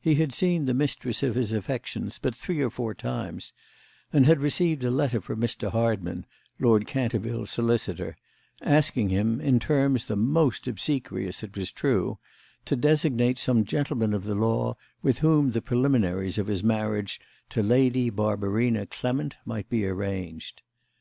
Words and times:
He 0.00 0.14
had 0.14 0.32
seen 0.32 0.66
the 0.66 0.74
mistress 0.74 1.24
of 1.24 1.34
his 1.34 1.52
affections 1.52 2.20
but 2.20 2.36
three 2.36 2.60
or 2.60 2.70
four 2.70 2.94
times, 2.94 3.52
and 4.12 4.24
had 4.24 4.38
received 4.38 4.84
a 4.84 4.92
letter 4.92 5.20
from 5.20 5.40
Mr. 5.40 5.72
Hardman, 5.72 6.24
Lord 6.60 6.86
Canterville's 6.86 7.50
solicitor, 7.50 8.16
asking 8.62 9.08
him, 9.08 9.40
in 9.40 9.58
terms 9.58 10.04
the 10.04 10.14
most 10.14 10.68
obsequious 10.68 11.42
it 11.42 11.56
was 11.56 11.72
true, 11.72 12.18
to 12.64 12.76
designate 12.76 13.40
some 13.40 13.64
gentleman 13.64 14.14
of 14.14 14.22
the 14.22 14.36
law 14.36 14.76
with 15.02 15.18
whom 15.18 15.50
the 15.50 15.60
preliminaries 15.60 16.38
of 16.38 16.46
his 16.46 16.62
marriage 16.62 17.20
to 17.50 17.60
Lady 17.60 18.08
Barbarina 18.08 18.86
Clement 18.88 19.34
might 19.44 19.68
be 19.68 19.84
arranged. 19.84 20.62